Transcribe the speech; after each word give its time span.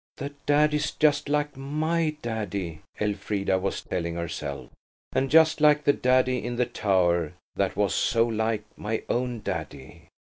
"That 0.17 0.33
daddy's 0.47 0.89
just 0.89 1.29
like 1.29 1.55
my 1.55 2.15
daddy," 2.23 2.81
Elfrida 2.99 3.59
was 3.59 3.83
telling 3.83 4.15
herself; 4.15 4.71
"and 5.11 5.29
just 5.29 5.61
like 5.61 5.83
the 5.83 5.93
daddy 5.93 6.43
in 6.43 6.55
the 6.55 6.65
Tower 6.65 7.33
that 7.55 7.75
was 7.75 7.93
so 7.93 8.25
like 8.25 8.63
my 8.75 9.03
own 9.09 9.41
daddy." 9.41 10.07